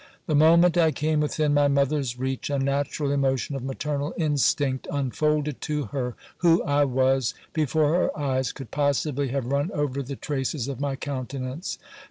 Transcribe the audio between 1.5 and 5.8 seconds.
my mother's reach, a natural emotion of maternal instinct unfolded